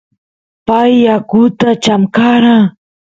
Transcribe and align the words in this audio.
pay 0.67 0.91
yakuta 1.05 1.67
chamkara 1.83 2.55